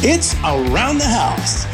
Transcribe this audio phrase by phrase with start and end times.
[0.00, 1.66] It's Around the House.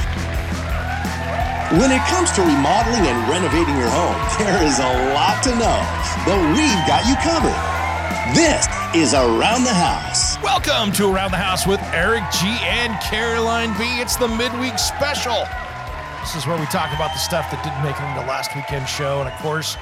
[1.77, 5.79] When it comes to remodeling and renovating your home, there is a lot to know,
[6.25, 7.53] but we've got you covered.
[8.33, 8.65] This
[8.97, 10.41] is Around the House.
[10.43, 13.85] Welcome to Around the House with Eric G and Caroline B.
[14.01, 15.45] It's the midweek special.
[16.21, 18.89] This is where we talk about the stuff that didn't make it into last weekend's
[18.89, 19.77] show, and of course,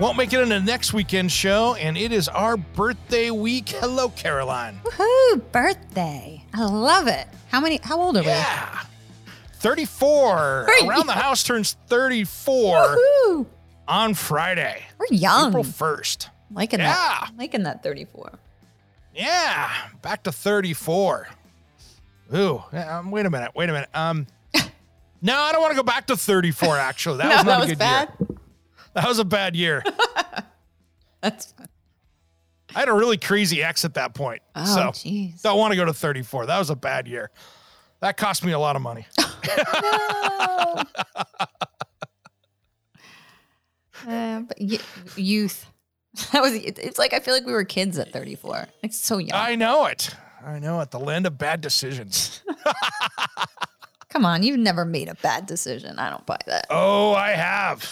[0.00, 1.74] won't make it into next weekend's show.
[1.74, 3.68] And it is our birthday week.
[3.68, 4.80] Hello, Caroline.
[4.84, 5.42] Woohoo!
[5.52, 6.42] Birthday.
[6.54, 7.28] I love it.
[7.48, 7.78] How many?
[7.82, 8.26] How old are we?
[8.28, 8.80] Yeah.
[9.56, 10.66] 34.
[10.82, 11.12] We're Around the.
[11.12, 11.96] House turns we?
[11.96, 13.46] 34 Woohoo!
[13.86, 15.48] on Friday, We're young.
[15.50, 16.28] April 1st.
[16.52, 16.86] liking Yeah.
[16.94, 17.30] that.
[17.36, 18.32] Liking that 34.
[19.14, 19.68] Yeah,
[20.02, 21.28] back to 34.
[22.34, 23.88] Ooh, um, wait a minute, wait a minute.
[23.92, 24.26] Um,
[25.20, 26.78] no, I don't want to go back to 34.
[26.78, 28.08] Actually, that no, was not that a good bad.
[28.20, 28.28] year.
[28.94, 29.82] That was a bad year.
[31.22, 31.68] That's fine.
[32.74, 35.08] I had a really crazy ex at that point, Oh, so
[35.42, 36.46] don't want to go to 34.
[36.46, 37.30] That was a bad year.
[38.00, 39.06] That cost me a lot of money.
[39.82, 40.84] No.
[44.06, 44.78] Uh, but y-
[45.16, 45.66] youth.
[46.32, 46.54] That was.
[46.54, 48.66] It's like I feel like we were kids at 34.
[48.82, 49.30] Like so young.
[49.32, 50.10] I know it.
[50.44, 50.90] I know it.
[50.90, 52.42] The land of bad decisions.
[54.08, 55.98] Come on, you've never made a bad decision.
[56.00, 56.66] I don't buy that.
[56.68, 57.88] Oh, I have.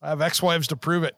[0.00, 1.16] I have ex-wives to prove it.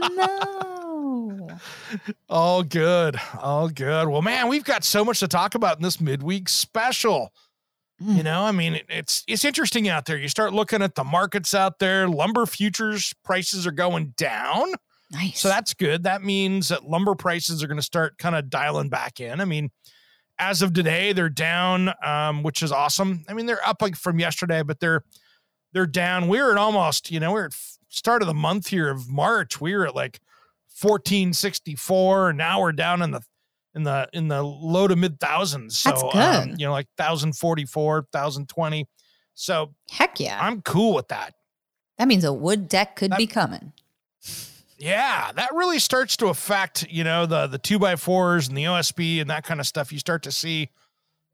[0.00, 1.48] no.
[2.28, 3.16] All good.
[3.40, 4.08] All good.
[4.08, 7.32] Well, man, we've got so much to talk about in this midweek special.
[8.02, 8.16] Mm.
[8.16, 10.16] You know, I mean, it- it's it's interesting out there.
[10.16, 12.08] You start looking at the markets out there.
[12.08, 14.72] Lumber futures prices are going down.
[15.10, 15.40] Nice.
[15.40, 16.04] So that's good.
[16.04, 19.40] That means that lumber prices are going to start kind of dialing back in.
[19.40, 19.70] I mean,
[20.38, 23.24] as of today, they're down, um, which is awesome.
[23.28, 25.04] I mean, they're up like from yesterday, but they're
[25.74, 26.28] they're down.
[26.28, 27.52] We're at almost, you know, we're at
[27.92, 29.60] start of the month here of March.
[29.60, 30.20] We were at like
[30.80, 33.20] 1464, now we're down in the
[33.74, 35.78] in the in the low to mid thousands.
[35.78, 38.86] So That's Um, you know, like 1044, 1020.
[39.34, 40.38] So Heck yeah.
[40.40, 41.34] I'm cool with that.
[41.98, 43.72] that means a wood deck could That- be coming.
[44.78, 48.64] Yeah, that really starts to affect, you know, the the two by fours and the
[48.64, 49.92] OSB and that kind of stuff.
[49.92, 50.70] You start to see,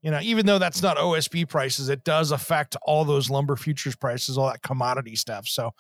[0.03, 3.97] you know, even though that's not OSB prices, it does affect all those lumber futures
[3.97, 5.49] prices, all that commodity stuff.
[5.49, 5.73] So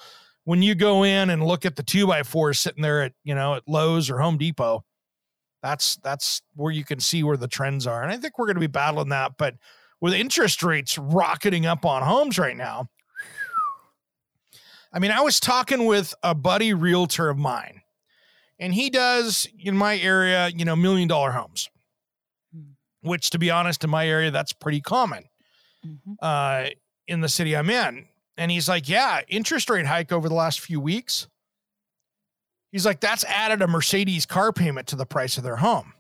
[0.49, 3.35] when you go in and look at the two by fours sitting there at, you
[3.35, 4.83] know, at Lowe's or Home Depot,
[5.63, 8.03] that's that's where you can see where the trends are.
[8.03, 9.33] And I think we're going to be battling that.
[9.37, 9.57] But
[10.01, 12.89] with interest rates rocketing up on homes right now,
[14.91, 17.83] I mean, I was talking with a buddy realtor of mine,
[18.59, 21.69] and he does in my area, you know, million dollar homes,
[23.03, 25.25] which to be honest, in my area, that's pretty common
[25.85, 26.17] Mhm.
[26.23, 26.71] uh,
[27.07, 28.09] in the city I'm in.
[28.39, 31.27] And he's like, yeah, interest rate hike over the last few weeks.
[32.73, 35.93] He's like, that's added a Mercedes car payment to the price of their home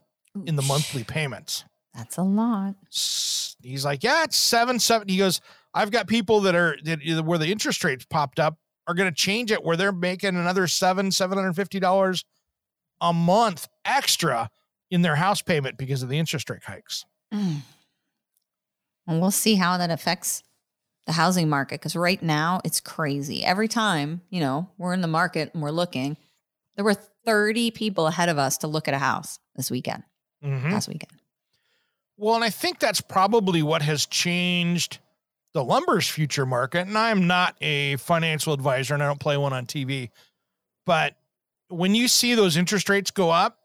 [0.46, 1.64] in the monthly payments.
[1.94, 2.76] That's a lot.
[2.90, 5.08] He's like, yeah, it's seven, seven.
[5.08, 5.40] He goes,
[5.74, 8.56] I've got people that are that, where the interest rates popped up
[8.86, 12.24] are going to change it where they're making another seven, seven hundred fifty dollars
[13.00, 14.48] a month extra
[14.90, 17.04] in their house payment because of the interest rate hikes.
[17.34, 17.62] Mm.
[19.06, 20.42] And we'll see how that affects
[21.08, 23.44] the housing market because right now it's crazy.
[23.44, 26.16] Every time, you know, we're in the market and we're looking,
[26.76, 30.04] there were 30 people ahead of us to look at a house this weekend,
[30.44, 30.70] Mhm.
[30.70, 31.12] last weekend.
[32.16, 34.98] Well, and I think that's probably what has changed
[35.54, 36.86] the lumber's future market.
[36.86, 40.10] And I'm not a financial advisor and I don't play one on TV.
[40.84, 41.16] But
[41.68, 43.58] when you see those interest rates go up,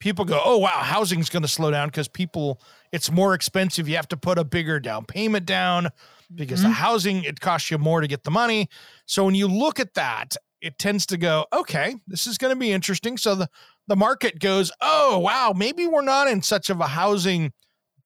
[0.00, 2.60] people go, oh, wow, housing's going to slow down because people,
[2.92, 3.88] it's more expensive.
[3.88, 5.88] You have to put a bigger down payment down
[6.34, 6.72] because the Mhm.
[6.72, 8.68] housing, it costs you more to get the money.
[9.06, 12.58] So when you look at that, it tends to go, okay, this is going to
[12.58, 13.16] be interesting.
[13.18, 13.48] So the,
[13.88, 17.52] the market goes, oh, wow, maybe we're not in such of a housing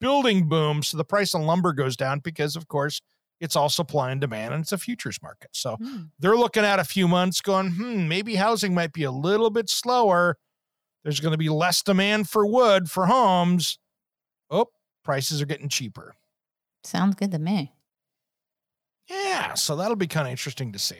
[0.01, 0.83] building boom.
[0.83, 3.01] So the price of lumber goes down because, of course,
[3.41, 5.51] it's all supply and demand and it's a futures market.
[5.53, 6.11] So Mm.
[6.19, 9.69] they're looking at a few months going, hmm, maybe housing might be a little bit
[9.69, 10.39] slower.
[11.05, 13.79] There's going to be less demand for wood for homes.
[14.51, 14.67] Oh,
[15.07, 16.15] prices are getting cheaper.
[16.85, 17.73] Sounds good to me.
[19.09, 20.97] Yeah, so that'll be kind of interesting to see.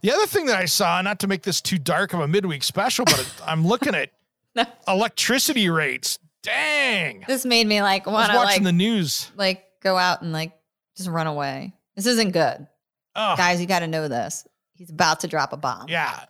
[0.00, 2.62] The other thing that I saw, not to make this too dark of a midweek
[2.62, 4.10] special, but it- I'm looking at
[4.88, 6.18] electricity rates.
[6.42, 7.24] Dang.
[7.26, 9.30] This made me like want to watching like the news.
[9.36, 10.52] like go out and like
[10.96, 11.74] just run away.
[11.96, 12.66] This isn't good.
[13.14, 14.46] Oh, Guys, you got to know this.
[14.74, 15.86] He's about to drop a bomb.
[15.88, 16.20] yeah.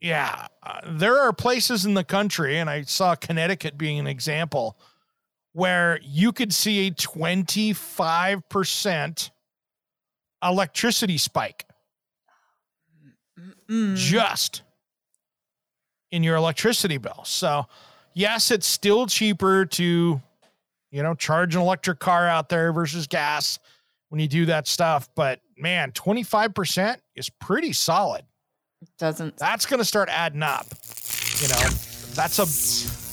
[0.00, 0.46] Yeah.
[0.62, 4.78] Uh, there are places in the country, and I saw Connecticut being an example,
[5.52, 9.30] where you could see a 25%
[10.42, 11.66] electricity spike.
[13.70, 13.96] Mm.
[13.96, 14.62] just
[16.10, 17.22] in your electricity bill.
[17.24, 17.66] So,
[18.14, 20.20] yes, it's still cheaper to,
[20.90, 23.60] you know, charge an electric car out there versus gas
[24.08, 25.08] when you do that stuff.
[25.14, 28.24] But man, 25% is pretty solid.
[28.98, 30.66] Doesn't That's going to start adding up.
[31.40, 31.68] You know,
[32.14, 33.09] that's a.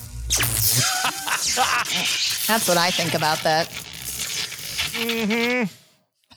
[2.46, 3.68] That's what I think about that.
[4.98, 5.72] Mm-hmm.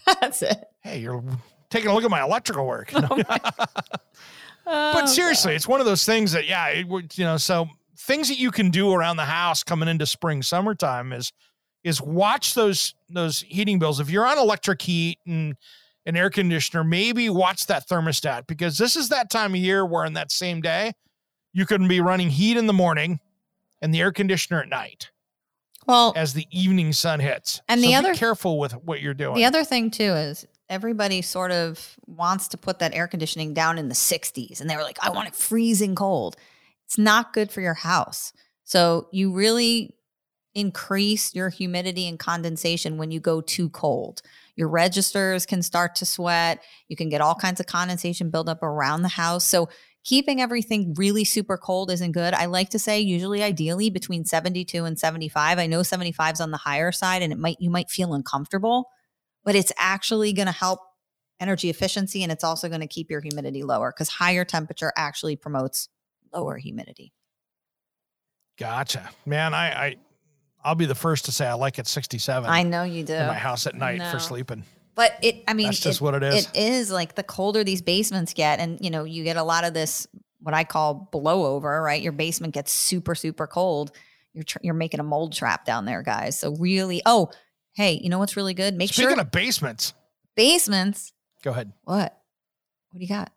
[0.21, 0.65] That's it.
[0.81, 1.23] Hey, you're
[1.69, 2.91] taking a look at my electrical work.
[2.93, 3.09] you know?
[3.09, 3.25] Oh,
[4.93, 7.67] but seriously, it's one of those things that, yeah, it, you know, so
[7.97, 11.31] things that you can do around the house coming into spring, summertime is
[11.83, 13.99] is watch those those heating bills.
[13.99, 15.55] If you're on electric heat and
[16.05, 20.05] an air conditioner, maybe watch that thermostat because this is that time of year where
[20.05, 20.93] in that same day
[21.53, 23.19] you can be running heat in the morning
[23.81, 25.11] and the air conditioner at night
[25.87, 27.61] Well, as the evening sun hits.
[27.67, 29.35] And So the be other- careful with what you're doing.
[29.35, 33.77] the other thing too is everybody sort of wants to put that air conditioning down
[33.77, 36.35] in the 60s and they were like, I want it freezing cold.
[36.85, 38.31] It's not good for your house.
[38.63, 39.95] So you really
[40.53, 44.21] increase your humidity and condensation when you go too cold.
[44.57, 46.61] Your registers can start to sweat.
[46.89, 49.45] You can get all kinds of condensation buildup around the house.
[49.45, 49.69] So
[50.03, 52.33] keeping everything really super cold isn't good.
[52.33, 55.59] I like to say usually ideally between 72 and 75.
[55.59, 58.89] I know 75 is on the higher side and it might you might feel uncomfortable,
[59.43, 60.79] but it's actually going to help
[61.39, 65.35] energy efficiency and it's also going to keep your humidity lower cuz higher temperature actually
[65.35, 65.87] promotes
[66.33, 67.13] lower humidity.
[68.57, 69.09] Gotcha.
[69.25, 69.95] Man, I, I
[70.63, 73.13] I'll be the first to say I like it 67 I know you do.
[73.13, 74.11] in my house at night No.
[74.11, 74.63] for sleeping.
[74.95, 76.47] But it, I mean, That's just what it is.
[76.47, 79.63] It is like the colder these basements get, and you know, you get a lot
[79.63, 80.07] of this
[80.41, 81.83] what I call blowover.
[81.83, 83.91] Right, your basement gets super, super cold.
[84.33, 86.39] You're tr- you're making a mold trap down there, guys.
[86.39, 87.31] So really, oh,
[87.73, 88.75] hey, you know what's really good?
[88.75, 89.93] Make sure Speaking sure of basements,
[90.35, 91.13] basements.
[91.41, 91.71] go ahead.
[91.83, 92.17] What?
[92.91, 93.31] What do you got?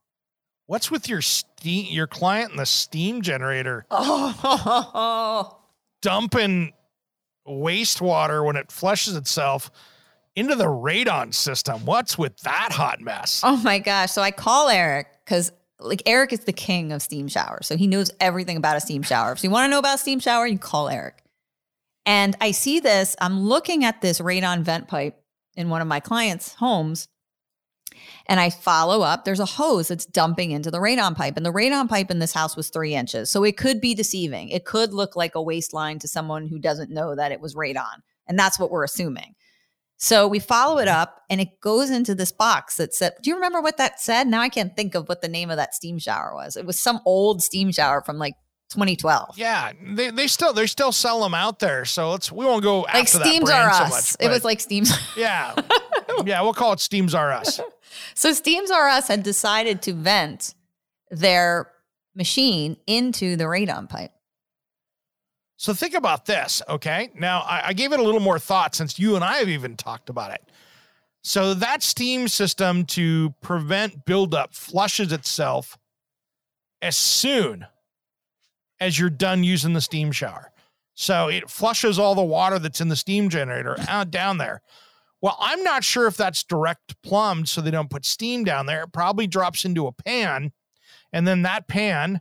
[0.67, 5.59] What's with your steam your client and the steam generator Oh,
[6.01, 6.73] dumping
[7.47, 9.71] wastewater when it flushes itself
[10.37, 11.85] into the radon system?
[11.85, 13.41] What's with that hot mess?
[13.45, 14.13] oh my gosh!
[14.13, 17.87] So I call Eric because like Eric is the king of steam showers, so he
[17.87, 19.33] knows everything about a steam shower.
[19.33, 21.23] If you want to know about a steam shower, you call Eric.
[22.07, 23.17] And I see this.
[23.21, 25.21] I'm looking at this radon vent pipe
[25.57, 27.09] in one of my clients' homes.
[28.27, 29.25] And I follow up.
[29.25, 31.37] There's a hose that's dumping into the radon pipe.
[31.37, 33.31] And the radon pipe in this house was three inches.
[33.31, 34.49] So it could be deceiving.
[34.49, 37.55] It could look like a waste line to someone who doesn't know that it was
[37.55, 38.03] radon.
[38.27, 39.35] And that's what we're assuming.
[39.97, 43.37] So we follow it up and it goes into this box that said, Do you
[43.37, 44.27] remember what that said?
[44.27, 46.57] Now I can't think of what the name of that steam shower was.
[46.57, 48.35] It was some old steam shower from like
[48.71, 49.39] 2012.
[49.39, 51.85] Yeah, they, they still they still sell them out there.
[51.85, 54.17] So let's we won't go Like after that Steams brand Are so Us.
[54.19, 54.93] much, it was like Steams.
[55.17, 55.55] yeah,
[56.25, 56.43] yeah.
[56.43, 57.61] We'll call it Steams Are Us.
[58.15, 60.55] So Steams R Us had decided to vent
[61.13, 61.71] their
[62.17, 64.11] machine into the radon pipe.
[65.57, 67.11] So think about this, okay?
[67.15, 69.77] Now, I, I gave it a little more thought since you and I have even
[69.77, 70.43] talked about it.
[71.23, 75.79] So that steam system to prevent buildup flushes itself
[76.83, 77.67] as soon
[78.79, 80.51] as you're done using the steam shower.
[80.95, 84.61] So it flushes all the water that's in the steam generator out down there.
[85.23, 88.83] Well, I'm not sure if that's direct plumbed so they don't put steam down there.
[88.83, 90.53] It probably drops into a pan,
[91.13, 92.21] and then that pan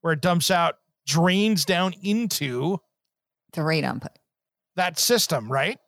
[0.00, 0.79] where it dumps out
[1.10, 2.78] drains down into
[3.52, 4.18] The radon pipe.
[4.76, 5.78] that system, right?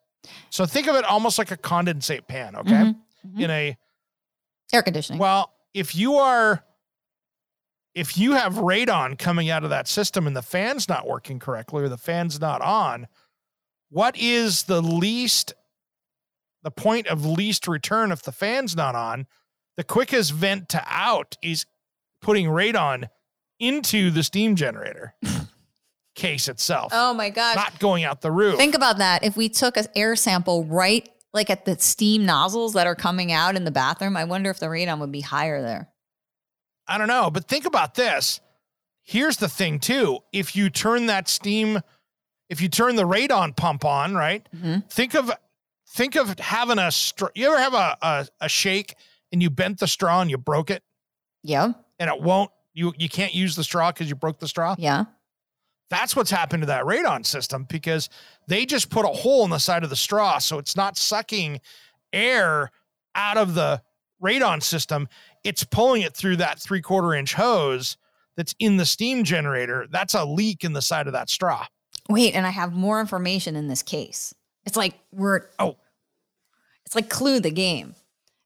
[0.50, 2.70] So think of it almost like a condensate pan, okay?
[2.72, 3.40] Mhm, mhm.
[3.40, 3.76] In a
[4.72, 5.18] Air conditioning.
[5.20, 6.64] well, if you are
[7.94, 11.82] if you have radon coming out of that system and the fan's not working correctly
[11.82, 13.06] or the fan's not on,
[13.90, 15.52] what is the least
[16.62, 19.26] the point of least return if the fan's not on?
[19.76, 21.66] The quickest vent to out is
[22.22, 23.08] putting radon
[23.58, 25.14] into the steam generator
[26.14, 27.56] case itself, oh my gosh.
[27.56, 28.56] not going out the roof.
[28.56, 29.24] Think about that.
[29.24, 33.32] If we took an air sample right like at the steam nozzles that are coming
[33.32, 35.88] out in the bathroom, I wonder if the radon would be higher there.
[36.86, 38.40] I don't know, but think about this.
[39.02, 40.18] Here's the thing too.
[40.32, 41.80] If you turn that steam,
[42.50, 44.46] if you turn the radon pump on, right?
[44.54, 44.88] Mhm.
[44.90, 45.30] Think of
[45.94, 47.28] think of having a straw.
[47.34, 48.94] You ever have a, a a shake
[49.32, 50.82] and you bent the straw and you broke it
[51.42, 51.72] Yeah.
[51.98, 52.50] and it won't.
[52.74, 54.74] You you can't use the straw because you broke the straw.
[54.78, 55.04] Yeah.
[55.90, 58.08] That's what's happened to that radon system because
[58.48, 61.60] they just put a hole in the side of the straw, so it's not sucking
[62.14, 62.70] air
[63.14, 63.82] out of the
[64.22, 65.06] radon system.
[65.44, 67.98] It's pulling it through that three quarter inch hose
[68.36, 69.86] that's in the steam generator.
[69.90, 71.66] That's a leak in the side of that straw.
[72.08, 74.34] Wait, and I have more information in this case.
[74.64, 75.76] It's like we're Oh.
[76.86, 77.94] it's like clue the game.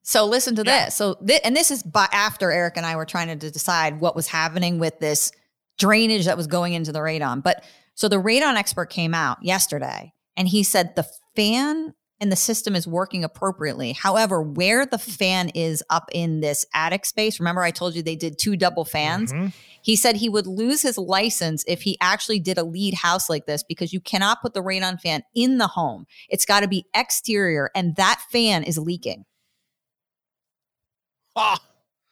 [0.08, 0.84] So listen to Yeah.
[0.84, 0.94] this.
[0.94, 4.14] So thi- and this is by after Eric and I were trying to decide what
[4.14, 5.32] was happening with this
[5.78, 7.42] drainage that was going into the radon.
[7.42, 7.64] But
[7.96, 12.76] so the radon expert came out yesterday and he said the fan and the system
[12.76, 13.92] is working appropriately.
[13.94, 18.14] However, where the fan is up in this attic space, remember I told you they
[18.16, 19.32] did two double fans?
[19.32, 19.52] Mhm.
[19.82, 23.46] He said he would lose his license if he actually did a LEED house like
[23.46, 26.06] this because you cannot put the radon fan in the home.
[26.28, 29.24] It's got to be exterior, and that fan is leaking.
[31.36, 31.60] Ah,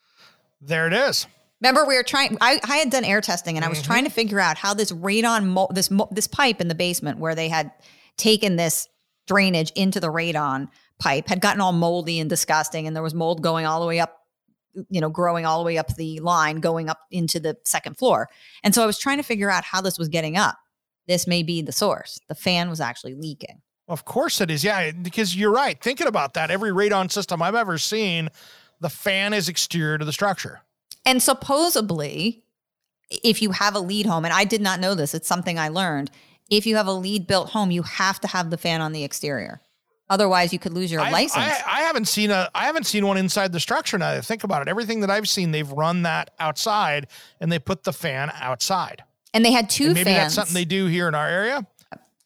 [0.60, 1.26] there it is.
[1.60, 2.36] Remember, we were trying.
[2.40, 3.84] I, I had done air testing, and I was Mhm.
[3.84, 7.18] trying to figure out how this radon, mo- this mo- this pipe in the basement
[7.18, 7.72] where they had
[8.18, 8.86] taken this
[9.26, 13.42] drainage into the radon pipe had gotten all moldy and disgusting, and there was mold
[13.42, 14.18] going all the way up,
[14.90, 18.28] you know, growing all the way up the line, going up into the second floor.
[18.62, 20.58] And so I was trying to figure out how this was getting up.
[21.08, 22.18] This may be the source.
[22.28, 23.62] The fan was actually leaking.
[23.88, 24.62] Of course it is.
[24.64, 25.80] Yeah, because you're right.
[25.82, 28.28] Thinking about that, every radon system I've ever seen,
[28.84, 30.60] the fan is exterior to the structure.
[31.06, 32.42] And supposedly,
[33.22, 35.68] if you have a LEED home, and I did not know this, it's something I
[35.68, 36.10] learned.
[36.50, 39.02] If you have a LEED built home, you have to have the fan on the
[39.02, 39.62] exterior.
[40.10, 41.42] Otherwise, you could lose your I, license.
[41.42, 44.20] I, I haven't seen a I haven't seen one inside the structure now that I
[44.20, 44.68] think about it.
[44.68, 47.06] Everything that I've seen, they've run that outside
[47.40, 49.02] and they put the fan outside.
[49.32, 50.18] and they had two And maybe fans.
[50.18, 51.66] that's something they do here in our area.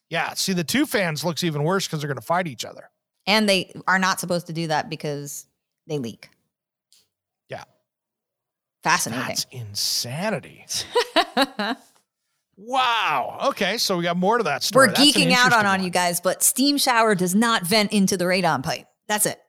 [0.09, 0.33] Yeah.
[0.33, 2.89] See, the two fans looks even worse because they're gonna fight each other.
[3.25, 5.45] and they are not supposed to do that because
[5.87, 6.29] they leak.
[8.83, 9.27] Fascinating.
[9.27, 10.65] That's insanity.
[12.57, 13.39] wow.
[13.47, 14.87] Okay, so we got more to that story.
[14.87, 18.15] We're That's geeking out on, on you guys, but steam shower does not vent into
[18.15, 18.85] the radon pipe.
[19.07, 19.39] That's it.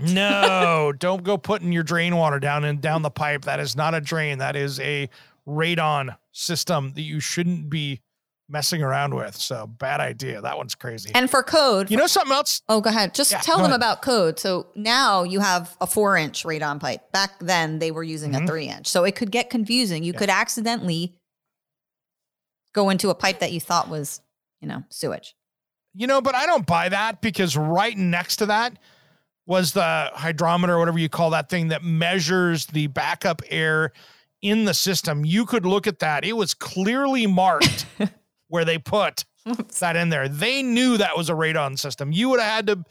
[0.00, 3.42] No, don't go putting your drain water down and down the pipe.
[3.42, 4.38] That is not a drain.
[4.38, 5.08] That is a
[5.46, 8.00] radon system that you shouldn't be
[8.48, 9.34] messing around with.
[9.36, 10.40] So bad idea.
[10.40, 11.10] That one's crazy.
[11.14, 12.60] And for code, you know something else?
[12.68, 13.14] Oh, go ahead.
[13.14, 13.76] Just Yeah, tell them ahead.
[13.76, 14.38] about code.
[14.38, 17.10] So now you have a four inch radon pipe.
[17.12, 18.44] Back then they were using Mhm.
[18.44, 18.86] a three inch.
[18.86, 20.02] So it could get confusing.
[20.04, 21.14] You could accidentally
[22.74, 24.20] go into a pipe that you thought was,
[24.60, 25.34] you know, sewage.
[25.94, 28.76] You know, but I don't buy that because right next to that
[29.46, 33.92] was the hydrometer, whatever you call that thing that measures the backup air
[34.42, 35.24] in the system.
[35.24, 36.24] You could look at that.
[36.24, 37.86] It was clearly marked
[38.48, 39.24] where they put
[39.80, 40.28] that in there.
[40.28, 42.12] They knew that was a radon system.
[42.12, 42.84] You would have had to,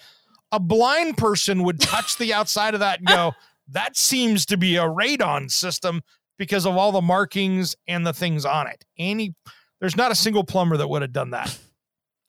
[0.51, 3.33] a blind person would touch the outside of that and go,
[3.69, 6.01] that seems to be a radon system
[6.37, 8.83] because of all the markings and the things on it.
[8.97, 9.35] Any,
[9.79, 11.57] there's not a single plumber that would have done that.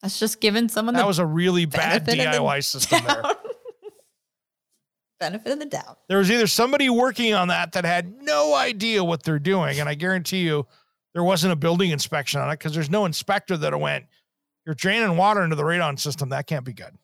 [0.03, 3.23] That's just giving someone That was a really bad the DIY system there.
[5.19, 5.99] benefit of the doubt.
[6.09, 9.89] There was either somebody working on that that had no idea what they're doing, and
[9.89, 10.67] I guarantee you
[11.15, 14.05] there wasn't a building inspection on it because there's no inspector that went,
[14.67, 16.31] you're draining water into the radon system.
[16.31, 16.99] That can't be good.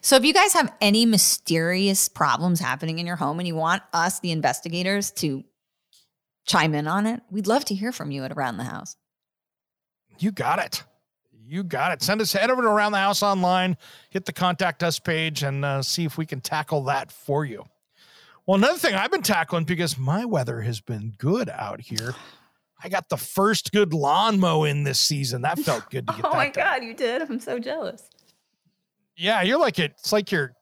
[0.00, 3.82] So if you guys have any mysterious problems happening in your home and you want
[3.92, 5.44] us, the investigators, to
[6.46, 8.96] chime in on it, we'd love to hear from you at Around the House.
[10.18, 10.82] You got it.
[11.46, 12.02] You got it.
[12.02, 13.76] Send us head over to Around the House online,
[14.10, 17.64] hit the contact us page, and uh, see if we can tackle that for you.
[18.46, 22.14] Well, another thing I've been tackling because my weather has been good out here.
[22.82, 25.42] I got the first good lawn mow in this season.
[25.42, 26.64] That felt good to get Oh that my done.
[26.64, 27.22] God, you did.
[27.22, 28.08] I'm so jealous.
[29.16, 29.92] Yeah, you're like it.
[29.98, 30.52] It's like you're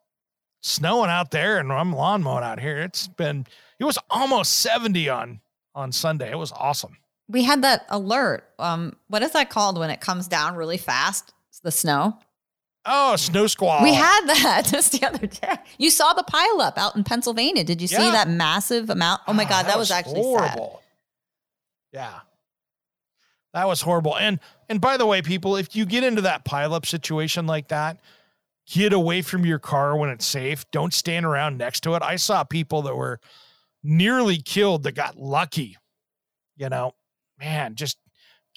[0.63, 2.79] snowing out there, and I'm lawn mowing out here.
[2.79, 3.47] It's been.
[3.79, 5.41] It was almost 70 on
[5.75, 6.31] on Sunday.
[6.31, 6.97] It was awesome.
[7.29, 8.49] We had that alert.
[8.59, 11.33] Um, what is that called when it comes down really fast?
[11.51, 12.19] It's the snow.
[12.91, 13.83] Oh, snow squall.
[13.83, 15.57] We had that just the other day.
[15.77, 17.63] You saw the pileup out in Pennsylvania.
[17.63, 19.21] Did you see that massive amount?
[19.29, 20.59] Oh my Ah, God, that, was, actually sad.
[21.93, 22.21] Yeah,
[23.55, 24.17] that was horrible.
[24.17, 27.99] And and by the way, people, if you get into that pileup situation like that,
[28.67, 30.71] get away from your car when it's safe.
[30.71, 32.03] Don't stand around next to it.
[32.03, 33.21] I saw people that were
[33.83, 35.77] nearly killed that got lucky.
[36.57, 36.93] You know,
[37.39, 37.99] man, just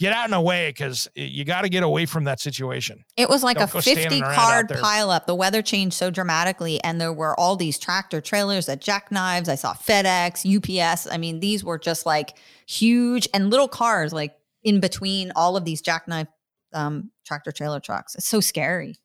[0.02, 3.06] get out and away because you got to get away from that situation.
[3.18, 5.28] It was like Don't a 50 around card pileup.
[5.28, 9.48] The weather changed so dramatically, and there were all these tractor trailers that jackknives.
[9.48, 11.08] I saw FedEx, UPS.
[11.10, 15.66] I mean, these were just like huge and little cars, like in between all of
[15.66, 16.28] these jackknife
[16.74, 18.16] um, tractor trailer trucks.
[18.16, 18.96] It's so scary.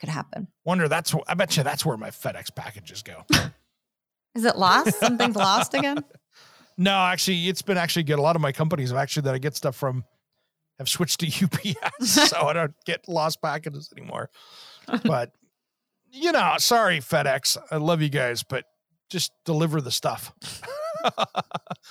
[0.00, 0.48] could happen.
[0.64, 3.26] Wonder that's I bet you that's where my FedEx packages go.
[4.34, 4.98] Is it lost?
[4.98, 6.02] Something's lost again?
[6.78, 8.18] no, actually, it's been actually good.
[8.18, 10.04] A lot of my companies have actually that I get stuff from
[10.78, 14.30] have switched to UPS, so I don't get lost packages anymore.
[15.04, 15.32] But
[16.10, 18.64] you know, sorry FedEx, I love you guys, but
[19.10, 20.32] just deliver the stuff.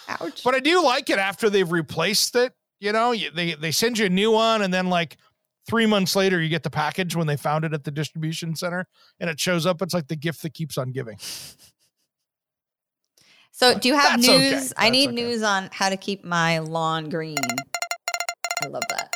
[0.08, 0.44] Ouch.
[0.44, 2.53] But I do like it after they've replaced it.
[2.79, 5.17] You know, you- they they send you a new one, and then like
[5.67, 8.88] three months later, you get the package when they found it at the distribution center,
[9.20, 9.82] and it shows up.
[9.84, 11.17] It's like the gift that keeps on giving.
[13.51, 14.51] So, do you have That's okay.
[14.51, 14.74] news?
[14.77, 15.15] I need okay.
[15.15, 17.38] news on how to keep my lawn green.
[18.64, 19.12] I love that.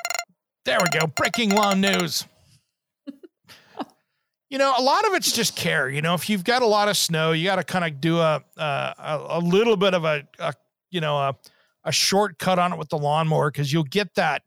[0.65, 1.07] There we go.
[1.07, 2.25] Breaking lawn news.
[4.49, 5.89] you know, a lot of it's just care.
[5.89, 8.19] You know, if you've got a lot of snow, you got to kind of do
[8.19, 10.53] a, uh, a a little bit of a, a
[10.91, 11.35] you know a
[11.83, 14.43] a shortcut on it with the lawnmower because you'll get that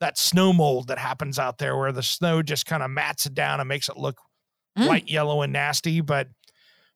[0.00, 3.34] that snow mold that happens out there where the snow just kind of mats it
[3.34, 4.18] down and makes it look
[4.78, 4.86] Mm.
[4.86, 6.00] white, yellow, and nasty.
[6.00, 6.28] But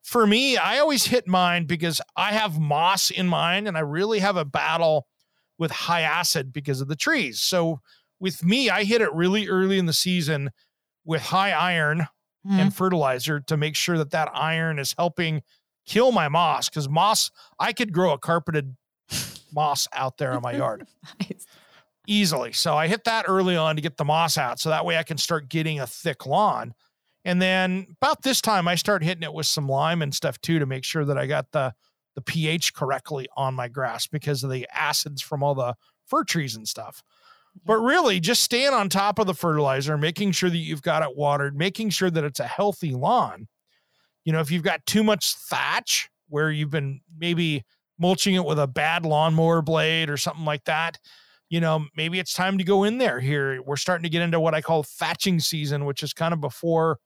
[0.04, 4.20] for me, I always hit mine because I have moss in mine and I really
[4.20, 5.08] have a battle
[5.62, 7.40] with high acid because of the trees.
[7.40, 7.80] So
[8.20, 10.50] with me, I hit it really early in the season
[11.04, 12.08] with high iron
[12.44, 12.58] Mhm.
[12.58, 15.42] and fertilizer to make sure that that iron is helping
[15.86, 18.76] kill my moss because moss, I could grow a carpeted
[19.52, 20.86] moss out there in my yard
[21.20, 21.46] Nice.
[22.08, 22.52] easily.
[22.52, 24.58] So I hit that early on to get the moss out.
[24.58, 26.74] So that way I can start getting a thick lawn.
[27.24, 30.58] And then about this time I start hitting it with some lime and stuff too
[30.58, 31.72] to make sure that I got the
[32.14, 35.74] the pH correctly on my grass because of the acids from all the
[36.06, 37.02] fir trees and stuff.
[37.64, 41.16] But really just staying on top of the fertilizer, making sure that you've got it
[41.16, 43.46] watered, making sure that it's a healthy lawn.
[44.24, 47.64] You know, if you've got too much thatch where you've been maybe
[47.98, 50.98] mulching it with a bad lawnmower blade or something like that,
[51.50, 53.60] you know, maybe it's time to go in there here.
[53.62, 56.98] We're starting to get into what I call thatching season, which is kind of before,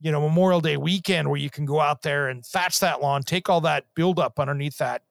[0.00, 3.22] you know, Memorial Day weekend where you can go out there and thatch that lawn,
[3.22, 5.02] take all that buildup underneath that,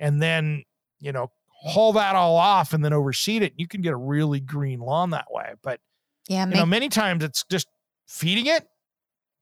[0.00, 0.64] and then,
[1.00, 3.52] you know, haul that all off and then overseed it.
[3.56, 5.52] You can get a really green lawn that way.
[5.62, 5.80] But,
[6.28, 7.68] Yeah, you make, know, many times it's just
[8.06, 8.66] feeding it,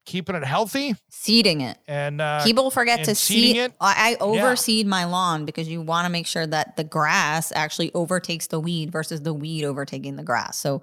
[0.05, 1.79] keeping it healthy, seeding it.
[1.89, 3.57] and uh, People forget to seed.
[3.57, 3.73] it.
[3.81, 4.43] I, I Yeah.
[4.45, 8.61] overseed my lawn because you want to make sure that the grass actually overtakes the
[8.61, 10.59] weed versus the weed overtaking the grass.
[10.59, 10.83] So,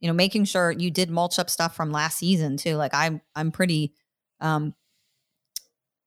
[0.00, 2.74] you know, making sure you did mulch up stuff from last season too.
[2.76, 3.94] Like I'm, I'm pretty,
[4.40, 4.74] um,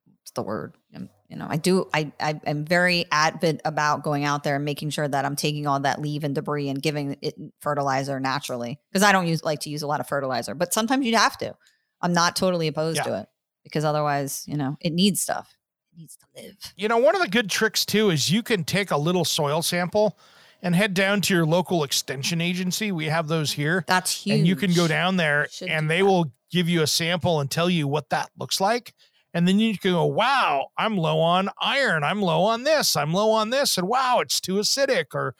[0.06, 0.76] what's the word?
[0.96, 4.66] Um, you know, I do, I, I am very advent about going out there and
[4.66, 8.80] making sure that I'm taking all that leaf and debris and giving it fertilizer naturally.
[8.92, 11.38] Because I don't use like to use a lot of fertilizer, but sometimes you'd have
[11.40, 11.56] to.
[12.02, 13.04] I'm not totally opposed Yeah.
[13.04, 13.28] to it
[13.64, 15.56] because otherwise, you know, it needs stuff.
[15.94, 16.56] It needs to live.
[16.76, 19.62] You know, one of the good tricks too is you can take a little soil
[19.62, 20.18] sample
[20.62, 22.92] and head down to your local extension agency.
[22.92, 23.86] We have those here.
[23.88, 24.40] That's huge.
[24.40, 26.06] And you can go down there Should and they that.
[26.06, 28.94] will give you a sample and tell you what that looks like.
[29.34, 32.04] And then you can go, wow, I'm low on iron.
[32.04, 32.96] I'm low on this.
[32.96, 33.78] I'm low on this.
[33.78, 35.36] And wow, it's too acidic or,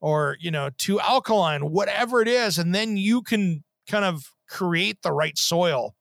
[0.00, 2.56] or, you know, too alkaline, whatever it is.
[2.58, 5.94] And then you can kind of create the right soil.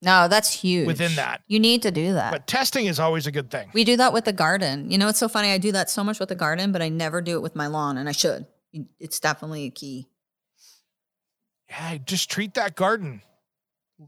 [0.00, 0.86] No, that's huge.
[0.86, 1.42] Within that.
[1.48, 2.30] You need to do that.
[2.30, 3.68] But testing is always a good thing.
[3.72, 4.90] we do that with the garden.
[4.90, 5.50] You know, it's so funny.
[5.50, 7.66] I do that so much with the garden, but I never do it with my
[7.66, 8.46] lawn, and I should.
[9.00, 10.08] It's definitely a key.
[11.68, 13.22] yeah, just treat that garden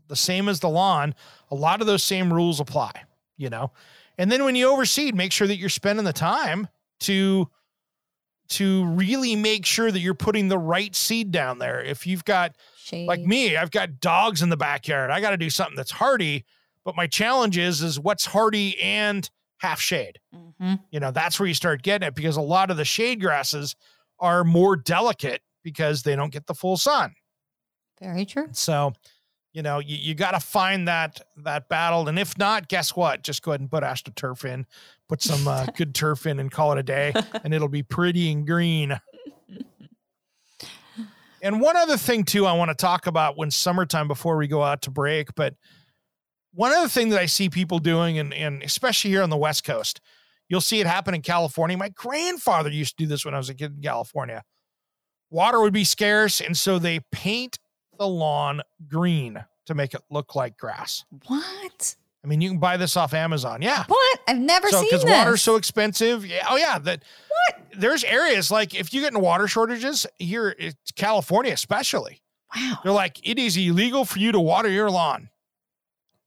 [0.07, 1.15] the same as the lawn.
[1.51, 2.93] A lot of those same rules apply,
[3.37, 3.73] you know.
[4.19, 6.69] And then when you overseed, make sure that you're spending the time
[7.01, 7.49] to
[8.51, 11.81] to really make sure that you're putting the right seed down there.
[11.83, 13.07] If you've got Shade.
[13.07, 15.11] like me, I've got dogs in the backyard.
[15.11, 16.45] I got to do something that's hardy,
[16.85, 20.19] but my challenge is is what's hardy and half shade.
[20.35, 20.81] Mhm.
[20.91, 23.77] You know, that's where you start getting it because a lot of the shade grasses
[24.19, 27.15] are more delicate because they don't get the full sun.
[28.01, 28.49] Very true.
[28.53, 28.95] So,
[29.53, 33.23] you know, you, you got to find that that battle, and if not, guess what?
[33.23, 34.67] Just go ahead and put astroturf in,
[35.09, 37.13] put some uh, good turf in, and call it a day,
[37.45, 38.99] and it'll be pretty and green.
[41.43, 44.63] And one other thing too, I want to talk about when summertime before we go
[44.63, 45.55] out to break, but
[46.53, 49.65] one other thing that I see people doing, and and especially here on the West
[49.65, 50.01] Coast,
[50.49, 51.77] you'll see it happen in California.
[51.77, 54.43] My grandfather used to do this when I was a kid in California.
[55.31, 57.59] Water would be scarce, and so they paint
[58.01, 61.05] the lawn green to make it look like grass.
[61.27, 61.95] What?
[62.25, 63.63] I mean, you can buy this off Amazon.
[63.63, 63.85] Yeah.
[63.87, 64.21] What?
[64.27, 66.27] I've never So seen because water's so expensive.
[66.27, 66.47] Yeah.
[66.49, 66.79] Oh yeah.
[66.79, 67.63] That what?
[67.79, 72.21] There's areas like if you get in water shortages here, it's California especially.
[72.57, 72.79] wow.
[72.83, 75.29] They're like it is illegal for you to water your lawn.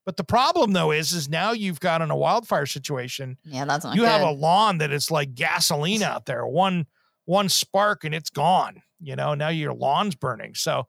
[0.06, 3.84] But the problem though is, is now you've got in a wildfire situation, Yeah, that's
[3.84, 4.10] not you good.
[4.10, 6.46] have a lawn that is like gasoline out there.
[6.46, 6.86] One
[7.26, 8.82] one spark and it's gone.
[9.00, 10.54] You know, now your lawn's burning.
[10.56, 10.88] So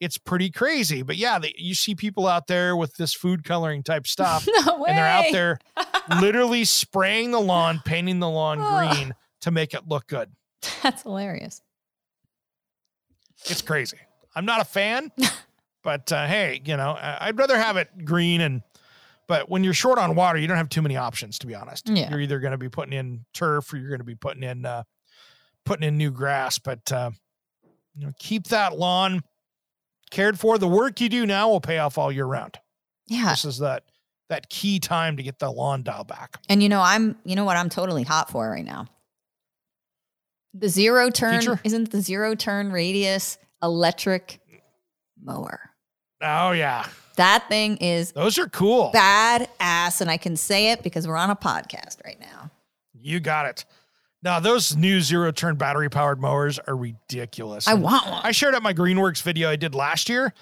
[0.00, 1.02] it's pretty crazy.
[1.02, 4.84] But yeah, they, you see people out there with this food coloring type stuff, No
[4.84, 5.58] and they're out there
[6.20, 8.88] literally spraying the lawn, painting the lawn Oh.
[8.92, 10.30] green to make it look good.
[10.82, 11.60] That's hilarious.
[13.46, 13.98] It's crazy.
[14.34, 15.10] I'm not a fan,
[15.82, 18.62] but uh, hey, you know, I'd rather have it green and.
[19.26, 21.38] But when you're short on water, you don't have too many options.
[21.38, 22.10] To be honest, Yeah.
[22.10, 24.66] you're either going to be putting in turf or you're going to be putting in
[24.66, 24.82] uh,
[25.64, 26.58] putting in new grass.
[26.58, 27.10] But uh,
[27.96, 29.22] you know, keep that lawn
[30.10, 30.58] cared for.
[30.58, 32.58] The work you do now will pay off all year round.
[33.06, 33.30] Yeah.
[33.30, 33.84] This is that
[34.30, 36.38] that key time to get the lawn dial back.
[36.48, 38.86] And you know, I'm you know what I'm totally hot for right now.
[40.54, 41.60] The zero turn Feature?
[41.64, 44.40] isn't the zero turn radius electric
[45.22, 45.70] mower.
[46.22, 46.86] Oh yeah,
[47.16, 48.90] That thing is those are cool.
[48.94, 52.50] badass, and I can say it because we're on a podcast right now.
[52.94, 53.64] You got it.
[54.24, 57.68] Now those new zero turn battery powered mowers are ridiculous.
[57.68, 58.22] I And want one.
[58.24, 60.32] I shared up my Greenworks video I did last year.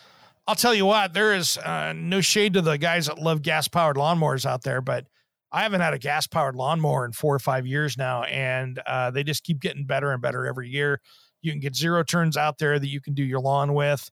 [0.46, 3.68] I'll tell you what, there is uh, no shade to the guys that love gas
[3.68, 5.06] powered lawnmowers out there, but
[5.52, 9.10] I haven't had a gas powered lawnmower in four or five years now, and uh,
[9.10, 11.00] they just keep getting better and better every year.
[11.42, 14.10] You can get zero turns out there that you can do your lawn with.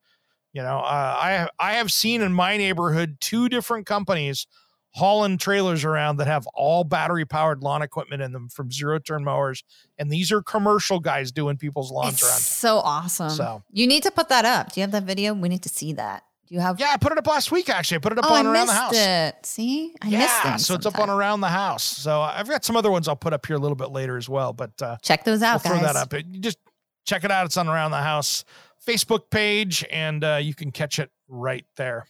[0.53, 4.47] You know, uh, I I have seen in my neighborhood two different companies
[4.93, 9.23] hauling trailers around that have all battery powered lawn equipment in them from zero turn
[9.25, 9.63] mowers,
[9.99, 12.39] and these are commercial guys doing people's lawns It's around.
[12.41, 13.31] so awesome.
[13.31, 13.63] So.
[13.71, 14.73] you need to put that up.
[14.73, 15.33] Do you have that video?
[15.35, 16.25] We need to see that.
[16.49, 16.81] Do you have?
[16.81, 17.69] Yeah, I put it up last week.
[17.69, 18.97] Actually, I put it up oh, I on around missed the house.
[18.97, 19.47] it.
[19.47, 20.59] See, I missed yeah, it.
[20.59, 21.85] so it's up on around the house.
[21.85, 24.29] So I've got some other ones I'll put up here a little bit later as
[24.29, 24.53] well.
[24.53, 25.95] But uh, Check those we'll out, throw guys.
[25.95, 26.13] that up.
[26.13, 26.59] You just
[27.07, 27.47] check it out.
[27.47, 28.45] It's on around the house
[28.85, 32.07] Facebook page, and uh, you can catch it right there.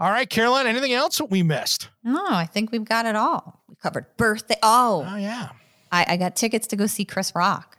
[0.00, 0.66] All right, Caroline.
[0.66, 1.90] Anything else that we missed?
[2.02, 3.62] No, I think we've got it all.
[3.68, 4.56] We covered birthday.
[4.62, 5.50] Oh, Oh yeah,
[5.92, 7.76] I, I got tickets to go see Chris Rock.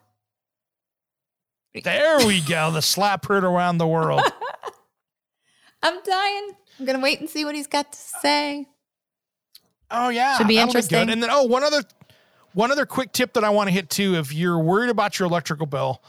[1.83, 2.69] there we go.
[2.71, 4.21] The slap heard around the world.
[5.83, 6.51] I'm dying.
[6.79, 8.67] I'm gonna wait and see what he's got to say.
[9.89, 10.99] Oh yeah, Should be that'll interesting.
[10.99, 11.09] good.
[11.09, 11.81] And then oh, one other
[12.53, 14.15] one other quick tip that I want to hit too.
[14.15, 16.03] If you're worried about your electrical bill,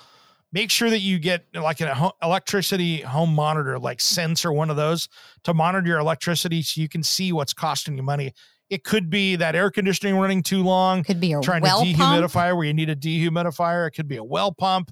[0.53, 1.89] make sure that you get like an
[2.23, 5.09] electricity home monitor, like Sense or one of those,
[5.45, 8.33] to monitor your electricity so you can see what's costing you money.
[8.71, 11.95] It could be that air conditioning running too long, Could be your trying well to
[11.95, 12.35] pump.
[12.35, 13.87] where you need a dehumidifier.
[13.87, 14.91] It could be a well pump.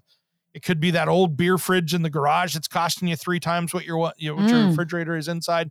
[0.52, 3.72] It could be that old beer fridge in the garage that's costing you three times
[3.72, 4.68] what your what, what your Mm.
[4.70, 5.70] refrigerator is inside.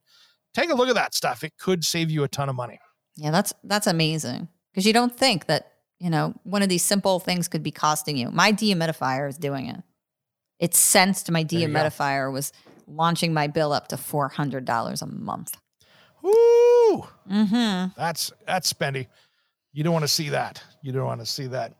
[0.53, 1.43] Take a look at that stuff.
[1.43, 2.79] It could save you a ton of money.
[3.15, 7.19] Yeah, that's that's amazing because you don't think that you know one of these simple
[7.19, 8.29] things could be costing you.
[8.31, 9.81] My dehumidifier is doing it.
[10.59, 11.73] It sensed my There you go.
[11.73, 12.51] dehumidifier was
[12.87, 15.57] launching my bill up to four hundred dollars a month.
[16.25, 17.91] Ooh, Mm-hmm.
[17.95, 19.07] That's that's spendy.
[19.71, 20.61] You don't want to see that.
[20.81, 21.75] You don't want to see that.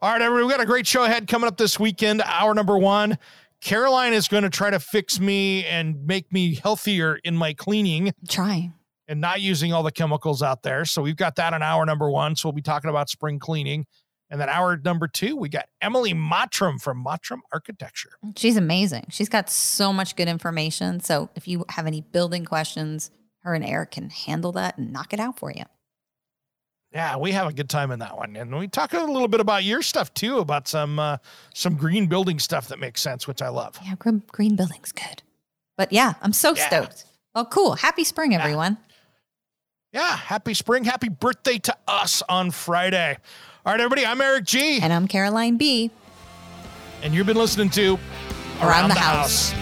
[0.00, 2.22] All right, everybody, we got a great show ahead coming up this weekend.
[2.22, 3.18] Hour number one.
[3.60, 8.12] Caroline is going to try to fix me and make me healthier in my cleaning
[8.28, 8.74] Trying.
[9.08, 10.84] And not using all the chemicals out there.
[10.84, 12.36] So we've got that in hour number one.
[12.36, 13.86] So we'll be talking about spring cleaning.
[14.30, 18.12] And then hour number two, we got Emily Mottram from Mottram Architecture.
[18.36, 19.04] She's amazing.
[19.10, 21.00] She's got so much good information.
[21.00, 23.10] So if you have any building questions,
[23.40, 25.64] her and Eric can handle that and knock it out for you.
[26.92, 29.40] Yeah, we have a good time in that one, and we talk a little bit
[29.40, 31.16] about your stuff too, about some uh,
[31.54, 33.78] some green building stuff that makes sense, which I love.
[33.82, 35.22] Yeah, green, green building's good.
[35.78, 36.66] But yeah, I'm so Yeah.
[36.68, 37.06] stoked.
[37.34, 37.76] Oh, cool.
[37.76, 38.76] Happy spring, everyone.
[38.78, 38.91] Yeah,
[40.00, 43.16] happy spring, happy birthday to us on Friday.
[43.64, 45.90] All right, everybody, I'm Eric G, And I'm Caroline B.
[47.02, 47.98] and you've been listening to
[48.60, 49.50] Around the House.
[49.50, 49.61] somewhere